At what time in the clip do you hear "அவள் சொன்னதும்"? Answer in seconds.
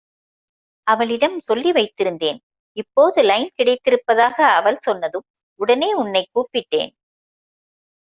4.51-5.27